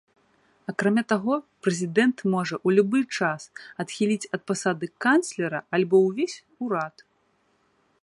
Акрамя 0.71 1.03
таго, 1.11 1.35
прэзідэнт 1.65 2.17
можа 2.35 2.55
ў 2.65 2.69
любы 2.81 2.99
час 3.19 3.41
адхіліць 3.85 4.29
ад 4.39 4.47
пасады 4.53 4.85
канцлера 5.09 5.59
альбо 5.81 5.95
ўвесь 6.07 6.37
урад. 6.63 6.95